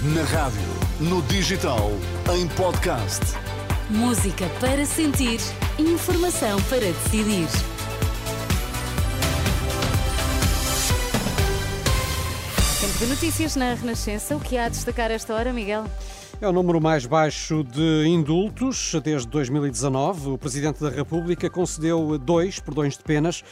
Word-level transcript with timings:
Na 0.00 0.22
rádio, 0.22 0.60
no 1.00 1.20
digital, 1.22 1.90
em 2.32 2.46
podcast. 2.50 3.20
Música 3.90 4.46
para 4.60 4.86
sentir, 4.86 5.40
informação 5.76 6.62
para 6.68 6.82
decidir. 6.82 7.48
Tempo 12.80 12.96
de 12.96 13.06
notícias 13.06 13.56
na 13.56 13.74
Renascença. 13.74 14.36
O 14.36 14.40
que 14.40 14.56
há 14.56 14.66
a 14.66 14.68
destacar 14.68 15.10
esta 15.10 15.34
hora, 15.34 15.52
Miguel? 15.52 15.84
É 16.40 16.46
o 16.46 16.52
número 16.52 16.80
mais 16.80 17.04
baixo 17.04 17.64
de 17.64 18.06
indultos 18.06 18.94
desde 19.02 19.26
2019. 19.26 20.30
O 20.30 20.38
Presidente 20.38 20.80
da 20.80 20.90
República 20.90 21.50
concedeu 21.50 22.16
dois 22.16 22.60
perdões 22.60 22.96
de 22.96 23.02
penas 23.02 23.42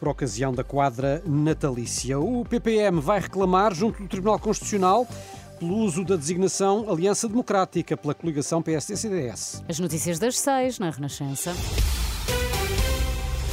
por 0.00 0.08
ocasião 0.08 0.52
da 0.52 0.64
quadra 0.64 1.22
natalícia. 1.24 2.18
O 2.18 2.44
PPM 2.44 3.00
vai 3.00 3.20
reclamar 3.20 3.72
junto 3.72 4.02
do 4.02 4.08
Tribunal 4.08 4.40
Constitucional 4.40 5.06
pelo 5.62 5.76
uso 5.76 6.04
da 6.04 6.16
designação 6.16 6.90
Aliança 6.90 7.28
Democrática 7.28 7.96
pela 7.96 8.12
coligação 8.12 8.60
PSD-CDS. 8.60 9.62
As 9.68 9.78
notícias 9.78 10.18
das 10.18 10.36
seis 10.36 10.80
na 10.80 10.90
Renascença. 10.90 11.54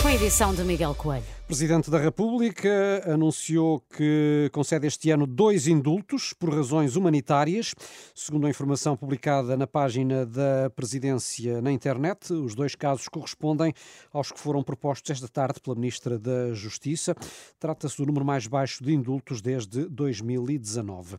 Com 0.02 0.08
a 0.08 0.14
edição 0.16 0.56
de 0.56 0.64
Miguel 0.64 0.96
Coelho. 0.96 1.39
Presidente 1.50 1.90
da 1.90 1.98
República 1.98 3.02
anunciou 3.12 3.80
que 3.98 4.52
concede 4.54 4.86
este 4.86 5.10
ano 5.10 5.26
dois 5.26 5.66
indultos 5.66 6.32
por 6.32 6.54
razões 6.54 6.96
humanitárias. 6.96 7.74
Segundo 8.14 8.46
a 8.46 8.52
informação 8.52 8.96
publicada 8.96 9.58
na 9.58 9.66
página 9.66 10.28
da 10.28 10.70
Presidência 10.76 11.60
na 11.60 11.72
internet, 11.72 12.32
os 12.32 12.54
dois 12.54 12.76
casos 12.76 13.08
correspondem 13.08 13.74
aos 14.14 14.32
que 14.32 14.40
foram 14.40 14.62
propostos 14.62 15.10
esta 15.10 15.28
tarde 15.28 15.60
pela 15.60 15.76
Ministra 15.76 16.20
da 16.20 16.54
Justiça. 16.54 17.16
Trata-se 17.60 17.98
do 17.98 18.06
número 18.06 18.24
mais 18.24 18.46
baixo 18.46 18.84
de 18.84 18.94
indultos 18.94 19.42
desde 19.42 19.90
2019. 19.90 21.18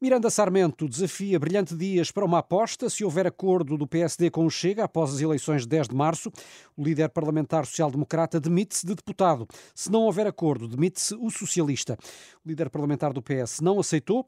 Miranda 0.00 0.30
Sarmento 0.30 0.88
desafia 0.88 1.40
Brilhante 1.40 1.74
Dias 1.74 2.12
para 2.12 2.24
uma 2.24 2.38
aposta 2.38 2.88
se 2.88 3.04
houver 3.04 3.26
acordo 3.26 3.76
do 3.76 3.88
PSD 3.88 4.30
com 4.30 4.46
o 4.46 4.50
Chega 4.50 4.84
após 4.84 5.12
as 5.12 5.20
eleições 5.20 5.62
de 5.62 5.68
10 5.70 5.88
de 5.88 5.96
março. 5.96 6.30
O 6.76 6.84
líder 6.84 7.08
parlamentar 7.08 7.66
social-democrata 7.66 8.38
demite-se 8.38 8.86
de 8.86 8.94
deputado. 8.94 9.48
Se 9.74 9.90
não 9.90 10.02
houver 10.02 10.26
acordo, 10.26 10.68
demite-se 10.68 11.14
o 11.14 11.30
socialista. 11.30 11.98
O 12.44 12.48
líder 12.48 12.70
parlamentar 12.70 13.12
do 13.12 13.22
PS 13.22 13.60
não 13.60 13.80
aceitou, 13.80 14.24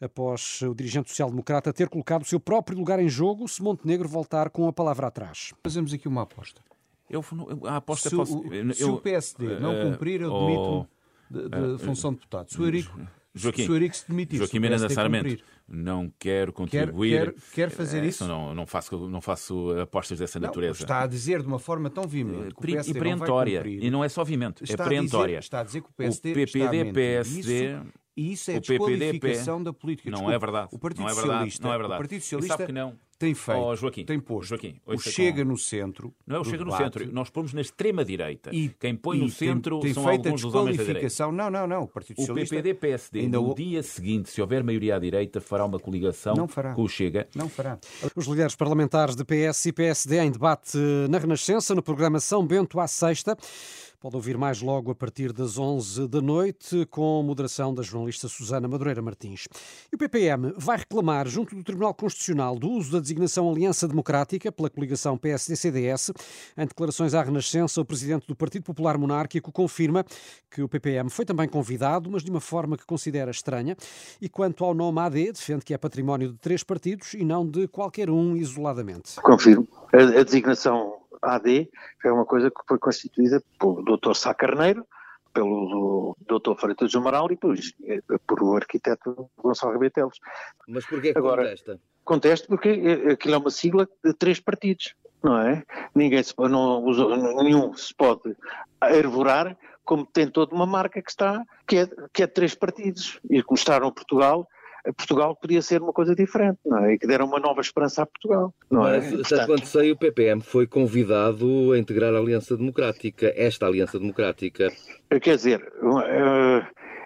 após 0.00 0.62
o 0.62 0.74
dirigente 0.74 1.08
social-democrata 1.10 1.72
ter 1.72 1.88
colocado 1.88 2.22
o 2.22 2.26
seu 2.26 2.40
próprio 2.40 2.78
lugar 2.78 3.00
em 3.00 3.08
jogo, 3.08 3.48
se 3.48 3.62
Montenegro 3.62 4.08
voltar 4.08 4.50
com 4.50 4.68
a 4.68 4.72
palavra 4.72 5.06
atrás. 5.08 5.52
Fazemos 5.62 5.92
aqui 5.92 6.08
uma 6.08 6.22
aposta. 6.22 6.60
Eu, 7.08 7.22
a 7.64 7.76
aposta 7.76 8.08
se, 8.08 8.16
posso, 8.16 8.38
o, 8.38 8.54
eu, 8.54 8.74
se 8.74 8.84
o 8.84 8.98
PSD 8.98 9.60
não 9.60 9.72
eh, 9.72 9.84
cumprir, 9.84 10.22
eu 10.22 10.30
demito 10.30 10.88
de, 11.30 11.48
de 11.48 11.74
uh, 11.74 11.78
função 11.78 12.10
de 12.12 12.16
deputado. 12.16 12.50
Se 12.50 12.60
o 12.60 12.64
Eurico, 12.64 12.98
Joaquim, 13.34 13.92
se 13.92 14.08
demitir, 14.08 14.38
Joaquim 14.38 14.60
Miranda 14.60 14.88
Sarmento, 14.88 15.42
não 15.66 16.12
quero 16.18 16.52
contribuir. 16.52 17.10
Quer, 17.10 17.32
quer, 17.32 17.52
quer 17.54 17.70
fazer 17.70 18.04
é, 18.04 18.06
isso? 18.06 18.24
Não, 18.26 18.54
não, 18.54 18.64
faço, 18.64 19.08
não 19.08 19.20
faço 19.20 19.72
apostas 19.80 20.20
dessa 20.20 20.38
não, 20.38 20.46
natureza. 20.46 20.82
Está 20.82 21.02
a 21.02 21.06
dizer 21.06 21.42
de 21.42 21.48
uma 21.48 21.58
forma 21.58 21.90
tão 21.90 22.06
veemente 22.06 22.54
PSD 22.54 22.90
e 22.90 22.94
perentória. 22.94 23.62
e 23.66 23.90
não 23.90 24.04
é 24.04 24.08
só 24.08 24.22
vimento, 24.22 24.62
é 24.68 24.76
perentória. 24.76 25.38
está 25.38 25.60
a 25.60 25.64
dizer 25.64 25.82
que 25.82 25.88
o 25.88 25.92
PSD 25.92 26.30
o 26.30 26.34
PPD, 26.34 26.92
PSD... 26.92 27.70
Isso, 27.72 27.86
e 28.16 28.32
isso 28.32 28.50
é 28.52 28.56
a 28.56 28.60
desqualificação 28.60 29.62
da 29.62 29.72
política. 29.72 30.08
Não 30.10 30.30
é 30.30 30.38
verdade. 30.38 30.68
O 30.70 30.78
Partido 30.78 31.02
não 31.02 31.08
é 31.08 31.14
verdade. 31.14 31.30
Socialista, 31.32 31.66
não 31.66 31.74
é 31.74 31.78
verdade. 31.78 31.94
O 31.94 31.98
Partido 31.98 32.20
Socialista 32.20 32.66
que 32.66 32.72
não. 32.72 32.96
Tem 33.24 33.34
feito, 33.34 33.60
oh, 33.60 33.76
Joaquim, 33.76 34.04
tem 34.04 34.20
posto 34.20 34.50
Joaquim, 34.50 34.76
o 34.86 34.98
Chega 34.98 35.42
com... 35.42 35.48
no 35.48 35.56
centro. 35.58 36.14
Não 36.26 36.36
é 36.36 36.40
o 36.40 36.44
Chega 36.44 36.58
debate. 36.58 36.80
no 36.80 36.84
centro. 36.84 37.12
Nós 37.12 37.30
pomos 37.30 37.52
na 37.52 37.60
extrema-direita. 37.60 38.50
E 38.54 38.68
Quem 38.68 38.94
põe 38.94 39.18
no 39.18 39.28
centro 39.28 39.80
tem, 39.80 39.92
tem 39.92 39.94
são 39.94 40.04
feito 40.04 40.26
alguns 40.26 40.42
dos 40.42 40.54
homens 40.54 40.76
da 40.76 40.84
direita. 40.84 41.32
Não, 41.32 41.50
não, 41.50 41.66
não. 41.66 41.82
O 41.82 41.88
Partido 41.88 42.16
Socialista... 42.16 42.54
O 42.54 42.58
PPD-PSD, 42.58 43.20
ainda... 43.20 43.40
no 43.40 43.54
dia 43.54 43.82
seguinte, 43.82 44.30
se 44.30 44.40
houver 44.40 44.62
maioria 44.62 44.96
à 44.96 44.98
direita, 44.98 45.40
fará 45.40 45.64
uma 45.64 45.78
coligação 45.78 46.34
com 46.74 46.82
o 46.82 46.88
Chega. 46.88 47.26
Não 47.34 47.48
fará. 47.48 47.78
Os 48.14 48.26
líderes 48.26 48.54
parlamentares 48.54 49.16
de 49.16 49.24
PS 49.24 49.66
e 49.66 49.72
PSD 49.72 50.18
em 50.18 50.30
debate 50.30 50.76
na 51.08 51.18
Renascença, 51.18 51.74
no 51.74 51.82
programa 51.82 52.20
São 52.20 52.46
Bento 52.46 52.78
à 52.78 52.86
Sexta. 52.86 53.36
Pode 54.04 54.16
ouvir 54.16 54.36
mais 54.36 54.60
logo 54.60 54.90
a 54.90 54.94
partir 54.94 55.32
das 55.32 55.56
11 55.56 56.08
da 56.08 56.20
noite, 56.20 56.84
com 56.90 57.22
moderação 57.22 57.72
da 57.74 57.82
jornalista 57.82 58.28
Susana 58.28 58.68
Madureira 58.68 59.00
Martins. 59.00 59.48
E 59.90 59.94
o 59.94 59.98
PPM 59.98 60.52
vai 60.58 60.76
reclamar, 60.76 61.26
junto 61.26 61.54
do 61.54 61.64
Tribunal 61.64 61.94
Constitucional, 61.94 62.58
do 62.58 62.68
uso 62.68 62.92
da 62.92 63.00
designação 63.00 63.50
Aliança 63.50 63.88
Democrática 63.88 64.52
pela 64.52 64.68
coligação 64.68 65.16
PSD-CDS. 65.16 66.12
Em 66.54 66.66
declarações 66.66 67.14
à 67.14 67.22
Renascença, 67.22 67.80
o 67.80 67.84
presidente 67.86 68.26
do 68.26 68.36
Partido 68.36 68.64
Popular 68.64 68.98
Monárquico 68.98 69.50
confirma 69.50 70.04
que 70.50 70.60
o 70.60 70.68
PPM 70.68 71.08
foi 71.08 71.24
também 71.24 71.48
convidado, 71.48 72.10
mas 72.10 72.22
de 72.22 72.30
uma 72.30 72.42
forma 72.42 72.76
que 72.76 72.84
considera 72.84 73.30
estranha. 73.30 73.74
E 74.20 74.28
quanto 74.28 74.66
ao 74.66 74.74
nome 74.74 75.00
AD, 75.00 75.32
defende 75.32 75.64
que 75.64 75.72
é 75.72 75.78
património 75.78 76.32
de 76.32 76.36
três 76.36 76.62
partidos 76.62 77.14
e 77.14 77.24
não 77.24 77.48
de 77.48 77.66
qualquer 77.68 78.10
um 78.10 78.36
isoladamente. 78.36 79.18
Confirmo. 79.22 79.66
A, 79.94 80.22
designação 80.22 81.03
AD 81.24 81.68
é 82.04 82.12
uma 82.12 82.24
coisa 82.24 82.50
que 82.50 82.60
foi 82.66 82.78
constituída 82.78 83.42
pelo 83.58 83.82
Dr. 83.82 84.14
Sá 84.14 84.34
Carneiro, 84.34 84.86
pelo 85.32 86.16
Dr. 86.20 86.54
Freitas 86.56 86.92
do 86.92 86.98
Amaral 86.98 87.30
e 87.32 87.36
por, 87.36 87.56
por 88.26 88.42
o 88.42 88.56
arquiteto 88.56 89.28
Gonçalo 89.36 89.72
Rebetelos. 89.72 90.20
Mas 90.68 90.86
porquê 90.86 91.12
que 91.12 91.18
Agora, 91.18 91.42
contesta? 91.42 91.80
Contesto 92.04 92.48
porque 92.48 93.08
aquilo 93.12 93.34
é 93.34 93.38
uma 93.38 93.50
sigla 93.50 93.88
de 94.04 94.12
três 94.14 94.38
partidos, 94.38 94.94
não 95.22 95.38
é? 95.38 95.64
Ninguém 95.94 96.22
se, 96.22 96.34
não, 96.38 96.84
nenhum 97.42 97.74
se 97.74 97.94
pode 97.94 98.36
arvorar 98.80 99.56
como 99.84 100.06
tem 100.06 100.28
toda 100.28 100.54
uma 100.54 100.66
marca 100.66 101.02
que 101.02 101.10
está, 101.10 101.44
que 101.66 101.78
é, 101.78 101.88
que 102.12 102.22
é 102.22 102.26
de 102.26 102.32
três 102.32 102.54
partidos. 102.54 103.20
E 103.30 103.42
está 103.52 103.78
no 103.80 103.92
Portugal, 103.92 104.48
Portugal 104.92 105.34
podia 105.34 105.62
ser 105.62 105.80
uma 105.80 105.92
coisa 105.92 106.14
diferente, 106.14 106.58
não 106.64 106.84
é? 106.84 106.94
E 106.94 106.98
que 106.98 107.06
deram 107.06 107.26
uma 107.26 107.40
nova 107.40 107.60
esperança 107.60 108.02
a 108.02 108.06
Portugal, 108.06 108.54
não 108.70 108.82
Mas, 108.82 109.06
é? 109.06 109.16
Portanto... 109.16 109.46
quanto 109.46 109.66
sei, 109.66 109.90
o 109.90 109.96
PPM 109.96 110.42
foi 110.42 110.66
convidado 110.66 111.72
a 111.72 111.78
integrar 111.78 112.14
a 112.14 112.18
Aliança 112.18 112.56
Democrática, 112.56 113.32
esta 113.34 113.66
Aliança 113.66 113.98
Democrática. 113.98 114.70
Quer 115.22 115.36
dizer, 115.36 115.72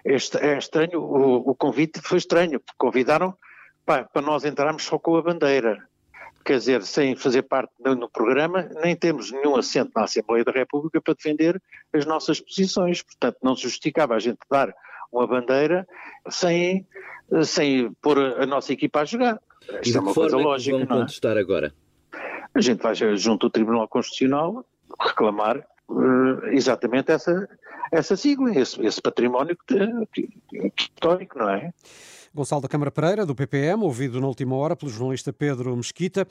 é, 0.05 0.13
é 0.41 0.57
estranho, 0.57 1.01
o, 1.01 1.55
convite 1.55 2.01
foi 2.01 2.17
estranho, 2.17 2.59
porque 2.59 2.77
convidaram 2.77 3.33
para 3.85 4.21
nós 4.21 4.43
entrarmos 4.43 4.83
só 4.83 4.99
com 4.99 5.15
a 5.15 5.21
bandeira. 5.21 5.77
Quer 6.43 6.57
dizer, 6.57 6.83
sem 6.83 7.15
fazer 7.15 7.43
parte 7.43 7.71
no 7.79 8.09
programa, 8.09 8.69
nem 8.81 8.95
temos 8.95 9.31
nenhum 9.31 9.55
assento 9.55 9.91
na 9.95 10.03
Assembleia 10.03 10.43
da 10.43 10.51
República 10.51 11.01
para 11.01 11.13
defender 11.13 11.61
as 11.93 12.05
nossas 12.05 12.39
posições. 12.39 13.01
Portanto, 13.03 13.37
não 13.43 13.55
se 13.55 13.63
justificava 13.63 14.15
a 14.15 14.19
gente 14.19 14.39
dar 14.49 14.73
uma 15.11 15.27
bandeira 15.27 15.87
sem 16.29 16.87
sem 17.43 17.91
pôr 18.01 18.17
a 18.17 18.45
nossa 18.45 18.73
equipa 18.73 19.01
a 19.01 19.05
jogar. 19.05 19.39
Isto 19.83 19.97
é 19.97 20.01
uma 20.01 20.13
coisa 20.13 20.39
é 20.39 20.43
lógica. 20.43 20.77
Vão 20.77 20.83
é? 20.83 20.99
contestar 21.01 21.37
agora? 21.37 21.73
A 22.53 22.61
gente 22.61 22.81
vai 22.81 22.95
junto 22.95 23.45
ao 23.45 23.51
Tribunal 23.51 23.87
Constitucional 23.87 24.65
reclamar 24.99 25.65
uh, 25.87 26.45
exatamente 26.47 27.11
essa, 27.11 27.47
essa 27.91 28.15
sigla, 28.15 28.51
esse, 28.57 28.83
esse 28.85 29.01
património 29.01 29.57
que, 29.67 29.77
que, 30.13 30.69
que, 30.71 30.83
histórico, 30.83 31.39
não 31.39 31.49
é? 31.49 31.71
Gonçalo 32.33 32.61
da 32.61 32.67
Câmara 32.67 32.91
Pereira, 32.91 33.25
do 33.25 33.33
PPM, 33.33 33.83
ouvido 33.83 34.21
na 34.21 34.27
última 34.27 34.55
hora 34.55 34.75
pelo 34.75 34.91
jornalista 34.91 35.33
Pedro 35.33 35.75
Mesquita. 35.75 36.27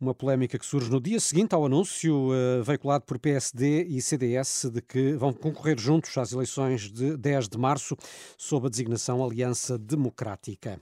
Uma 0.00 0.14
polémica 0.14 0.58
que 0.58 0.66
surge 0.66 0.90
no 0.90 1.00
dia 1.00 1.18
seguinte 1.18 1.54
ao 1.54 1.64
anúncio 1.64 2.30
uh, 2.30 2.62
veiculado 2.62 3.04
por 3.04 3.18
PSD 3.18 3.84
e 3.84 4.00
CDS 4.02 4.70
de 4.72 4.82
que 4.82 5.12
vão 5.14 5.32
concorrer 5.32 5.78
juntos 5.78 6.16
às 6.18 6.32
eleições 6.32 6.92
de 6.92 7.16
10 7.16 7.48
de 7.48 7.58
março 7.58 7.96
sob 8.36 8.66
a 8.66 8.70
designação 8.70 9.24
Aliança 9.24 9.78
Democrática. 9.78 10.80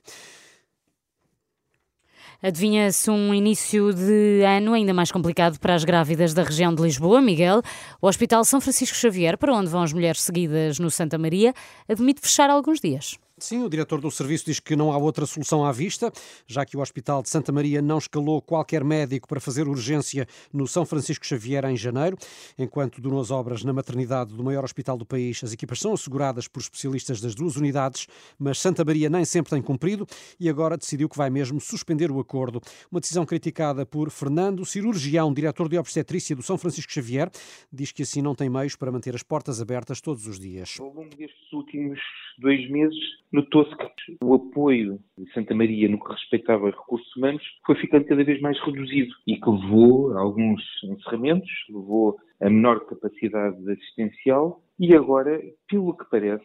Adivinha-se 2.43 3.10
um 3.10 3.33
início 3.33 3.94
de 3.94 4.43
ano 4.43 4.75
ainda 4.75 4.93
mais 4.93 5.10
complicado 5.10 5.59
para 5.59 5.75
as 5.75 5.84
grávidas 5.84 6.34
da 6.34 6.43
região 6.43 6.75
de 6.75 6.83
Lisboa, 6.83 7.21
Miguel. 7.21 7.62
O 8.00 8.06
Hospital 8.06 8.44
São 8.44 8.60
Francisco 8.60 8.97
Xavier, 8.97 9.38
para 9.38 9.54
onde 9.54 9.71
vão 9.71 9.83
as 9.83 9.93
mulheres 9.93 10.22
seguidas 10.22 10.78
no 10.78 10.91
Santa 10.91 11.16
Maria, 11.16 11.54
admite 11.88 12.21
fechar 12.21 12.50
alguns 12.50 12.81
dias. 12.81 13.16
Sim, 13.39 13.65
o 13.65 13.69
diretor 13.69 14.01
do 14.01 14.11
serviço 14.11 14.47
diz 14.47 14.59
que 14.59 14.75
não 14.75 14.91
há 14.91 14.97
outra 14.97 15.27
solução 15.27 15.63
à 15.63 15.71
vista, 15.71 16.10
já 16.47 16.65
que 16.65 16.75
o 16.75 16.81
Hospital 16.81 17.22
de 17.22 17.28
Santa 17.28 17.53
Maria 17.53 17.83
não 17.83 17.99
escalou 17.99 18.41
qualquer 18.41 18.83
médico 18.83 19.28
para 19.28 19.39
fazer 19.39 19.69
urgência 19.69 20.27
no 20.51 20.66
São 20.66 20.87
Francisco 20.87 21.27
Xavier 21.27 21.63
em 21.66 21.77
janeiro. 21.77 22.16
Enquanto 22.59 22.99
duram 22.99 23.21
as 23.21 23.31
obras 23.31 23.63
na 23.63 23.75
maternidade 23.75 24.33
do 24.33 24.43
maior 24.43 24.65
hospital 24.65 24.97
do 24.97 25.05
país, 25.05 25.45
as 25.45 25.53
equipas 25.53 25.81
são 25.81 25.93
asseguradas 25.93 26.49
por 26.49 26.60
especialistas 26.60 27.21
das 27.21 27.34
duas 27.34 27.57
unidades, 27.57 28.07
mas 28.39 28.59
Santa 28.59 28.83
Maria 28.83 29.10
nem 29.10 29.27
sempre 29.27 29.51
tem 29.51 29.60
cumprido 29.60 30.07
e 30.41 30.49
agora 30.49 30.78
decidiu 30.78 31.07
que 31.07 31.19
vai 31.19 31.28
mesmo 31.28 31.60
suspender 31.60 32.10
o 32.10 32.19
acordo. 32.19 32.63
Uma 32.91 33.01
decisão 33.01 33.27
criticada 33.27 33.84
por 33.84 34.10
Fernando, 34.10 34.65
cirurgião, 34.65 35.31
diretor 35.31 35.69
de 35.69 35.77
obstetrícia 35.77 36.34
do 36.34 36.43
São 36.43 36.57
Francisco 36.57 36.91
Xavier, 36.91 37.31
diz 37.71 37.93
que 37.93 38.03
assim 38.03 38.22
não 38.22 38.34
tem 38.34 38.49
meios 38.49 38.77
para 38.77 38.91
manter 38.91 39.15
as 39.15 39.22
portas 39.22 39.60
abertas 39.60 40.01
todos 40.01 40.27
os 40.27 40.41
dias. 40.41 40.78
Ao 40.81 40.87
longo 40.87 41.15
destes 41.15 41.53
últimos 41.53 42.01
dois 42.39 42.69
meses, 42.71 42.99
notou-se 43.33 43.75
que 43.77 44.17
o 44.23 44.34
apoio 44.34 44.99
de 45.19 45.31
Santa 45.33 45.55
Maria 45.55 45.89
no 45.89 46.03
que 46.03 46.13
respeitava 46.13 46.71
recursos 46.71 47.15
humanos 47.17 47.43
foi 47.65 47.75
ficando 47.77 48.05
cada 48.07 48.25
vez 48.25 48.41
mais 48.41 48.59
reduzido 48.61 49.15
e 49.27 49.37
que 49.37 49.51
levou 49.51 50.17
a 50.17 50.21
alguns 50.21 50.63
encerramentos, 50.84 51.51
levou 51.69 52.17
a 52.41 52.51
menor 52.51 52.87
capacidade 52.87 53.71
assistencial 53.71 54.63
e 54.78 54.95
agora, 54.95 55.41
pelo 55.69 55.97
que 55.97 56.05
parece, 56.11 56.45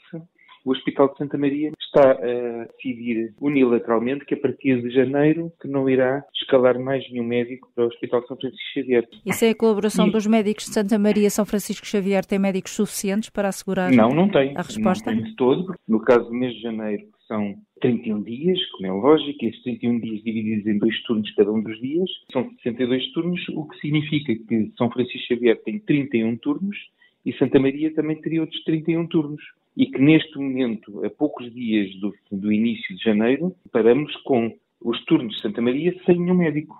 o 0.63 0.71
Hospital 0.71 1.09
de 1.09 1.17
Santa 1.17 1.37
Maria 1.37 1.71
está 1.79 2.11
a 2.11 2.65
decidir 2.65 3.33
unilateralmente 3.39 4.25
que 4.25 4.33
a 4.33 4.39
partir 4.39 4.81
de 4.81 4.89
janeiro 4.89 5.51
que 5.61 5.67
não 5.67 5.89
irá 5.89 6.23
escalar 6.33 6.79
mais 6.79 7.09
nenhum 7.11 7.25
médico 7.25 7.69
para 7.75 7.85
o 7.85 7.87
Hospital 7.87 8.25
São 8.27 8.37
Francisco 8.37 8.73
Xavier. 8.73 9.07
Isso 9.25 9.45
é 9.45 9.49
a 9.49 9.55
colaboração 9.55 10.07
e... 10.07 10.11
dos 10.11 10.25
médicos 10.25 10.65
de 10.65 10.73
Santa 10.73 10.97
Maria 10.97 11.29
São 11.29 11.45
Francisco 11.45 11.85
Xavier 11.85 12.25
tem 12.25 12.39
médicos 12.39 12.71
suficientes 12.71 13.29
para 13.29 13.49
assegurar 13.49 13.91
não, 13.91 14.09
não 14.09 14.29
tem, 14.29 14.55
a 14.55 14.61
resposta? 14.61 15.11
Não 15.11 15.21
tem 15.21 15.31
de 15.31 15.35
todo. 15.35 15.73
No 15.87 15.99
caso 15.99 16.25
do 16.25 16.33
mês 16.33 16.53
de 16.53 16.61
janeiro, 16.61 17.03
que 17.03 17.27
são 17.27 17.55
31 17.81 18.23
dias, 18.23 18.59
como 18.71 18.87
é 18.87 18.91
lógico, 18.91 19.45
estes 19.45 19.63
31 19.63 19.99
dias 19.99 20.23
divididos 20.23 20.67
em 20.67 20.77
dois 20.77 21.01
turnos 21.03 21.31
cada 21.35 21.51
um 21.51 21.61
dos 21.61 21.79
dias, 21.79 22.09
são 22.31 22.49
62 22.63 23.11
turnos, 23.13 23.41
o 23.49 23.67
que 23.67 23.79
significa 23.79 24.33
que 24.47 24.71
São 24.77 24.89
Francisco 24.89 25.27
Xavier 25.27 25.61
tem 25.63 25.79
31 25.79 26.37
turnos 26.37 26.77
e 27.25 27.33
Santa 27.33 27.59
Maria 27.59 27.93
também 27.93 28.19
teria 28.19 28.41
outros 28.41 28.63
31 28.63 29.07
turnos. 29.07 29.41
E 29.75 29.85
que 29.85 29.99
neste 29.99 30.37
momento, 30.37 31.05
a 31.05 31.09
poucos 31.09 31.53
dias 31.53 31.93
do, 31.99 32.13
do 32.31 32.51
início 32.51 32.95
de 32.95 33.03
janeiro, 33.03 33.55
paramos 33.71 34.15
com 34.17 34.57
os 34.81 35.03
turnos 35.05 35.35
de 35.35 35.41
Santa 35.41 35.61
Maria 35.61 35.95
sem 36.05 36.19
nenhum 36.19 36.35
médico. 36.35 36.75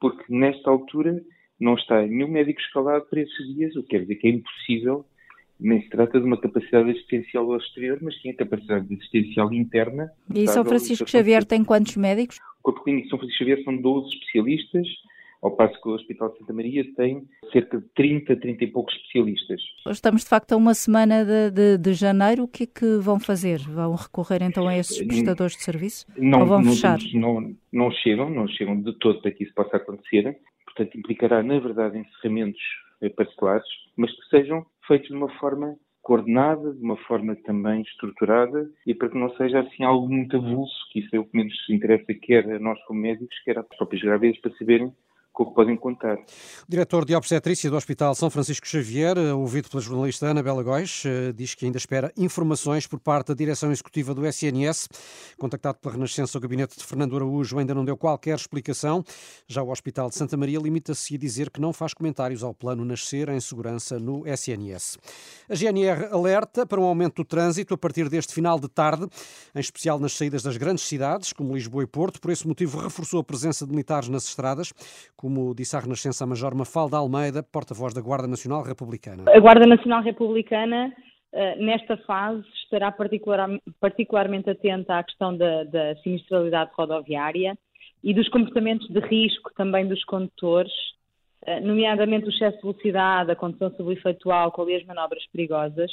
Porque 0.00 0.24
nesta 0.28 0.70
altura 0.70 1.22
não 1.58 1.74
está 1.74 2.02
nenhum 2.02 2.28
médico 2.28 2.60
escalado 2.60 3.06
para 3.06 3.20
esses 3.20 3.54
dias, 3.54 3.74
o 3.76 3.82
que 3.82 3.90
quer 3.90 4.00
dizer 4.02 4.16
que 4.16 4.28
é 4.28 4.30
impossível, 4.30 5.06
nem 5.58 5.80
se 5.80 5.88
trata 5.88 6.20
de 6.20 6.26
uma 6.26 6.38
capacidade 6.38 6.90
assistencial 6.90 7.50
ao 7.50 7.58
exterior, 7.58 7.98
mas 8.02 8.20
sim 8.20 8.30
a 8.30 8.36
capacidade 8.36 8.92
assistencial 8.94 9.52
interna. 9.52 10.10
E 10.34 10.46
São 10.46 10.64
Francisco 10.64 11.08
Xavier 11.08 11.44
tem 11.44 11.64
quantos 11.64 11.96
médicos? 11.96 12.38
O 12.60 12.64
Corpo 12.64 12.84
Clínico 12.84 13.04
de 13.04 13.10
São 13.10 13.18
Francisco 13.18 13.38
Xavier 13.38 13.64
são 13.64 13.76
12 13.76 14.08
especialistas, 14.14 14.86
ao 15.46 15.56
passo 15.56 15.80
que 15.80 15.88
o 15.88 15.92
Hospital 15.92 16.30
de 16.30 16.38
Santa 16.38 16.52
Maria 16.52 16.84
tem 16.94 17.22
cerca 17.52 17.78
de 17.78 17.86
30, 17.94 18.36
30 18.36 18.64
e 18.64 18.66
poucos 18.66 18.94
especialistas. 18.94 19.60
Estamos 19.88 20.22
de 20.22 20.28
facto 20.28 20.52
a 20.52 20.56
uma 20.56 20.74
semana 20.74 21.24
de, 21.24 21.50
de, 21.50 21.78
de 21.78 21.94
janeiro, 21.94 22.44
o 22.44 22.48
que 22.48 22.64
é 22.64 22.66
que 22.66 22.96
vão 22.98 23.20
fazer? 23.20 23.60
Vão 23.60 23.94
recorrer 23.94 24.42
então 24.42 24.66
a 24.66 24.76
esses 24.76 25.00
prestadores 25.06 25.56
de 25.56 25.62
serviço? 25.62 26.06
Não, 26.16 26.40
Ou 26.40 26.46
vão 26.46 26.62
não, 26.62 26.72
fechar? 26.72 26.98
Não, 27.14 27.54
não 27.72 27.90
chegam, 27.90 28.28
não 28.28 28.48
chegam 28.48 28.80
de 28.80 28.92
todo 28.98 29.22
para 29.22 29.30
que 29.30 29.44
isso 29.44 29.54
possa 29.54 29.76
acontecer. 29.76 30.36
Portanto, 30.64 30.98
implicará, 30.98 31.42
na 31.42 31.58
verdade, 31.58 31.98
encerramentos 31.98 32.60
parcelares, 33.16 33.66
mas 33.96 34.10
que 34.10 34.28
sejam 34.28 34.66
feitos 34.86 35.08
de 35.08 35.14
uma 35.14 35.28
forma 35.38 35.76
coordenada, 36.06 36.72
de 36.72 36.80
uma 36.80 36.96
forma 36.98 37.34
também 37.44 37.82
estruturada 37.82 38.70
e 38.86 38.94
para 38.94 39.08
que 39.08 39.18
não 39.18 39.28
seja 39.36 39.58
assim 39.58 39.82
algo 39.82 40.08
muito 40.08 40.36
avulso, 40.36 40.72
que 40.92 41.00
isso 41.00 41.08
é 41.12 41.18
o 41.18 41.24
que 41.24 41.36
menos 41.36 41.52
interessa 41.68 42.14
quer 42.14 42.48
a 42.48 42.60
nós 42.60 42.78
como 42.84 43.00
médicos, 43.00 43.36
quer 43.44 43.58
às 43.58 43.66
próprias 43.76 44.02
grávidas 44.02 44.38
para 44.40 44.56
saberem 44.56 44.92
com 45.36 45.42
o 45.42 45.46
que 45.48 45.54
podem 45.54 45.76
contar. 45.76 46.16
Diretor 46.66 47.04
de 47.04 47.14
obstetrícia 47.14 47.68
do 47.68 47.76
Hospital 47.76 48.14
São 48.14 48.30
Francisco 48.30 48.66
Xavier, 48.66 49.18
ouvido 49.36 49.68
pela 49.68 49.82
jornalista 49.82 50.26
Ana 50.26 50.42
Bela 50.42 50.62
Góis, 50.62 51.02
eh, 51.04 51.30
diz 51.30 51.54
que 51.54 51.66
ainda 51.66 51.76
espera 51.76 52.10
informações 52.16 52.86
por 52.86 52.98
parte 52.98 53.28
da 53.28 53.34
direção 53.34 53.70
executiva 53.70 54.14
do 54.14 54.26
SNS. 54.26 54.88
Contactado 55.36 55.76
pela 55.78 55.92
Renascença, 55.92 56.38
o 56.38 56.40
gabinete 56.40 56.78
de 56.78 56.82
Fernando 56.82 57.14
Araújo 57.14 57.58
ainda 57.58 57.74
não 57.74 57.84
deu 57.84 57.98
qualquer 57.98 58.34
explicação. 58.34 59.04
Já 59.46 59.62
o 59.62 59.70
Hospital 59.70 60.08
de 60.08 60.14
Santa 60.14 60.38
Maria 60.38 60.58
limita-se 60.58 61.16
a 61.16 61.18
dizer 61.18 61.50
que 61.50 61.60
não 61.60 61.70
faz 61.70 61.92
comentários 61.92 62.42
ao 62.42 62.54
plano 62.54 62.82
Nascer 62.82 63.28
em 63.28 63.38
Segurança 63.38 63.98
no 63.98 64.26
SNS. 64.26 64.96
A 65.50 65.54
GNR 65.54 66.06
alerta 66.12 66.64
para 66.64 66.80
um 66.80 66.84
aumento 66.84 67.16
do 67.16 67.26
trânsito 67.26 67.74
a 67.74 67.76
partir 67.76 68.08
deste 68.08 68.32
final 68.32 68.58
de 68.58 68.70
tarde, 68.70 69.06
em 69.54 69.60
especial 69.60 69.98
nas 69.98 70.14
saídas 70.14 70.42
das 70.42 70.56
grandes 70.56 70.84
cidades, 70.84 71.34
como 71.34 71.54
Lisboa 71.54 71.84
e 71.84 71.86
Porto. 71.86 72.22
Por 72.22 72.30
esse 72.30 72.48
motivo, 72.48 72.78
reforçou 72.78 73.20
a 73.20 73.24
presença 73.24 73.66
de 73.66 73.72
militares 73.72 74.08
nas 74.08 74.24
estradas 74.24 74.72
como 75.26 75.52
disse 75.56 75.74
a 75.74 75.80
Renascença 75.80 76.22
a 76.22 76.26
Major 76.26 76.54
Mafalda 76.54 76.98
Almeida, 76.98 77.42
porta-voz 77.42 77.92
da 77.92 78.00
Guarda 78.00 78.28
Nacional 78.28 78.62
Republicana. 78.62 79.24
A 79.26 79.40
Guarda 79.40 79.66
Nacional 79.66 80.00
Republicana, 80.00 80.94
eh, 81.32 81.56
nesta 81.56 81.96
fase, 81.96 82.44
estará 82.62 82.92
particular, 82.92 83.48
particularmente 83.80 84.48
atenta 84.48 84.96
à 84.96 85.02
questão 85.02 85.36
da, 85.36 85.64
da 85.64 85.96
sinistralidade 85.96 86.70
rodoviária 86.78 87.58
e 88.04 88.14
dos 88.14 88.28
comportamentos 88.28 88.88
de 88.88 89.00
risco 89.00 89.52
também 89.56 89.88
dos 89.88 90.04
condutores, 90.04 90.72
eh, 91.44 91.58
nomeadamente 91.58 92.26
o 92.26 92.30
excesso 92.30 92.58
de 92.58 92.62
velocidade, 92.62 93.32
a 93.32 93.34
condução 93.34 93.72
álcool 94.30 94.70
e 94.70 94.76
as 94.76 94.84
manobras 94.84 95.26
perigosas, 95.32 95.90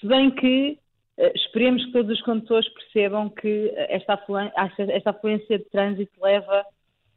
se 0.00 0.04
bem 0.04 0.32
que 0.32 0.76
eh, 1.16 1.32
esperemos 1.36 1.84
que 1.84 1.92
todos 1.92 2.10
os 2.10 2.24
condutores 2.24 2.68
percebam 2.70 3.30
que 3.30 3.72
esta 3.76 4.18
esta 4.88 5.10
afluência 5.10 5.58
de 5.60 5.64
trânsito 5.66 6.20
leva 6.20 6.64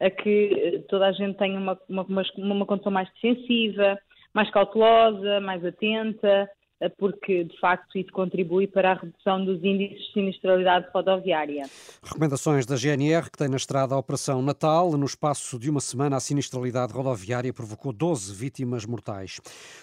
a 0.02 0.10
que 0.10 0.52
eh, 0.54 0.80
toda 0.90 1.08
a 1.08 1.12
gente 1.12 1.38
tenha 1.38 1.58
uma, 1.60 1.80
uma, 1.88 2.06
uma 2.38 2.66
condução 2.66 2.92
mais 2.92 3.08
defensiva, 3.14 3.98
mais 4.34 4.50
cautelosa, 4.50 5.40
mais 5.40 5.64
atenta, 5.64 6.50
porque 6.90 7.44
de 7.44 7.60
facto 7.60 7.98
isso 7.98 8.12
contribui 8.12 8.68
para 8.68 8.92
a 8.92 8.96
redução 8.96 9.44
dos 9.44 9.64
índices 9.64 10.00
de 10.08 10.14
sinistralidade 10.14 10.88
rodoviária. 10.94 11.64
Recomendações 12.04 12.66
da 12.66 12.76
GNR, 12.76 13.30
que 13.30 13.38
tem 13.38 13.48
na 13.48 13.58
estrada 13.58 13.94
a 13.94 13.98
Operação 13.98 14.42
Natal. 14.42 14.92
No 14.98 15.06
espaço 15.06 15.60
de 15.60 15.70
uma 15.70 15.80
semana, 15.80 16.18
a 16.18 16.20
sinistralidade 16.20 16.94
rodoviária 16.94 17.54
provocou 17.54 17.94
12 17.94 18.34
vítimas 18.34 18.86
mortais. 18.86 19.40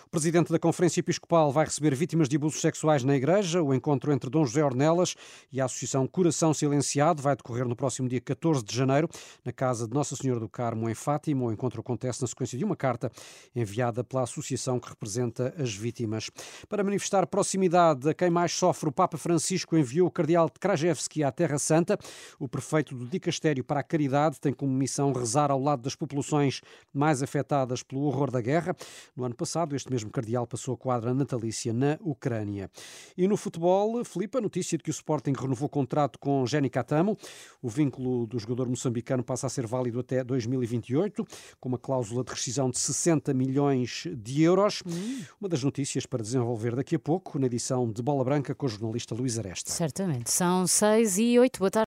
O 0.06 0.10
presidente 0.10 0.50
da 0.50 0.58
Conferência 0.58 1.00
Episcopal 1.00 1.52
vai 1.52 1.66
receber 1.66 1.94
vítimas 1.94 2.28
de 2.28 2.36
abusos 2.36 2.60
sexuais 2.60 3.04
na 3.04 3.14
Igreja. 3.14 3.62
O 3.62 3.74
encontro 3.74 4.12
entre 4.12 4.30
Dom 4.30 4.44
José 4.44 4.64
Ornelas 4.64 5.14
e 5.52 5.60
a 5.60 5.66
Associação 5.66 6.06
Coração 6.06 6.52
Silenciado 6.52 7.22
vai 7.22 7.36
decorrer 7.36 7.66
no 7.66 7.76
próximo 7.76 8.08
dia 8.08 8.20
14 8.20 8.64
de 8.64 8.74
janeiro, 8.74 9.08
na 9.44 9.52
casa 9.52 9.86
de 9.86 9.94
Nossa 9.94 10.16
Senhora 10.16 10.40
do 10.40 10.48
Carmo, 10.48 10.88
em 10.88 10.94
Fátima. 10.94 11.44
O 11.44 11.52
encontro 11.52 11.80
acontece 11.80 12.22
na 12.22 12.26
sequência 12.26 12.58
de 12.58 12.64
uma 12.64 12.74
carta 12.74 13.10
enviada 13.54 14.02
pela 14.02 14.22
associação 14.22 14.80
que 14.80 14.88
representa 14.88 15.54
as 15.58 15.74
vítimas. 15.74 16.30
Para 16.68 16.82
manifestar 16.88 17.26
proximidade 17.26 18.08
a 18.08 18.14
quem 18.14 18.30
mais 18.30 18.52
sofre, 18.52 18.88
o 18.88 18.92
Papa 18.92 19.18
Francisco 19.18 19.76
enviou 19.76 20.08
o 20.08 20.10
cardeal 20.10 20.50
Krajewski 20.58 21.22
à 21.22 21.30
Terra 21.30 21.58
Santa. 21.58 21.98
O 22.38 22.48
prefeito 22.48 22.94
do 22.94 23.04
Dicastério 23.04 23.62
para 23.62 23.80
a 23.80 23.82
Caridade 23.82 24.40
tem 24.40 24.54
como 24.54 24.72
missão 24.72 25.12
rezar 25.12 25.50
ao 25.50 25.60
lado 25.60 25.82
das 25.82 25.94
populações 25.94 26.62
mais 26.90 27.22
afetadas 27.22 27.82
pelo 27.82 28.04
horror 28.04 28.30
da 28.30 28.40
guerra. 28.40 28.74
No 29.14 29.24
ano 29.24 29.34
passado, 29.34 29.76
este 29.76 29.90
mesmo 29.90 30.10
cardeal 30.10 30.46
passou 30.46 30.72
a 30.72 30.76
quadra 30.78 31.12
natalícia 31.12 31.74
na 31.74 31.98
Ucrânia. 32.00 32.70
E 33.18 33.28
no 33.28 33.36
futebol, 33.36 34.02
Filipe, 34.02 34.38
a 34.38 34.40
notícia 34.40 34.78
de 34.78 34.82
que 34.82 34.90
o 34.90 34.92
Sporting 34.92 35.34
renovou 35.38 35.68
contrato 35.68 36.18
com 36.18 36.46
Jenny 36.46 36.70
Catamo. 36.70 37.18
O 37.60 37.68
vínculo 37.68 38.26
do 38.26 38.38
jogador 38.38 38.66
moçambicano 38.66 39.22
passa 39.22 39.46
a 39.46 39.50
ser 39.50 39.66
válido 39.66 40.00
até 40.00 40.24
2028, 40.24 41.22
com 41.60 41.68
uma 41.68 41.78
cláusula 41.78 42.24
de 42.24 42.30
rescisão 42.30 42.70
de 42.70 42.78
60 42.78 43.34
milhões 43.34 44.06
de 44.16 44.42
euros. 44.42 44.82
Hum. 44.86 45.22
Uma 45.38 45.50
das 45.50 45.62
notícias 45.62 46.06
para 46.06 46.22
desenvolver 46.22 46.77
daqui 46.78 46.96
a 46.96 46.98
pouco, 46.98 47.38
na 47.38 47.46
edição 47.46 47.90
de 47.90 48.02
Bola 48.02 48.24
Branca 48.24 48.54
com 48.54 48.66
o 48.66 48.68
jornalista 48.68 49.14
Luís 49.14 49.38
Aresta. 49.38 49.70
Certamente. 49.70 50.30
São 50.30 50.66
seis 50.66 51.18
e 51.18 51.38
oito. 51.38 51.58
Boa 51.58 51.70
tarde. 51.70 51.76